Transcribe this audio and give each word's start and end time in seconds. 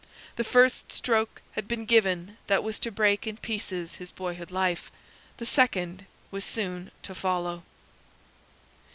The 0.35 0.43
first 0.43 0.91
stroke 0.91 1.43
had 1.51 1.67
been 1.67 1.85
given 1.85 2.35
that 2.47 2.63
was 2.63 2.79
to 2.79 2.91
break 2.91 3.27
in 3.27 3.37
pieces 3.37 3.97
his 3.97 4.09
boyhood 4.09 4.49
life 4.49 4.91
the 5.37 5.45
second 5.45 6.07
was 6.31 6.43
soon 6.43 6.89
to 7.03 7.13
follow. 7.13 7.61